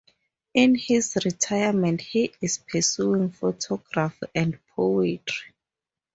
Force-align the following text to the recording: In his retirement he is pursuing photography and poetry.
In 0.55 0.73
his 0.73 1.15
retirement 1.23 2.01
he 2.01 2.33
is 2.41 2.57
pursuing 2.57 3.29
photography 3.29 4.25
and 4.33 4.57
poetry. 4.75 5.53